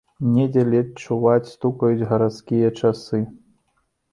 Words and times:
Недзе 0.35 0.63
ледзь 0.69 0.95
чуваць 1.03 1.51
стукаюць 1.51 2.07
гарадскія 2.15 2.73
часы. 2.81 3.21